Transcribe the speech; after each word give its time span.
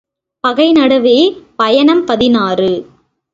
பகை 0.43 0.71
நடுவே 0.71 1.17
பயணம் 1.55 2.05
பதினாறு. 2.05 2.71